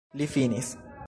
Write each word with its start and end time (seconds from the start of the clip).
Li 0.21 0.27
finis! 0.37 0.73